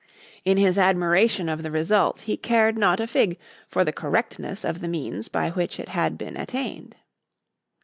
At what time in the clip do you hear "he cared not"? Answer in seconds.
2.21-2.99